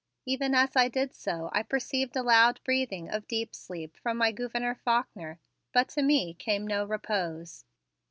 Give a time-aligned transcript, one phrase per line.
[0.25, 4.31] Even as I did so I perceived a loud breathing of deep sleep from my
[4.31, 5.37] Gouverneur Faulkner;
[5.73, 7.65] but to me came no repose.